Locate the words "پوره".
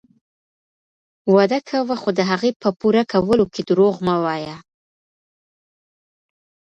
2.79-3.03